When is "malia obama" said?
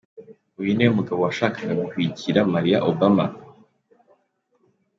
2.51-3.25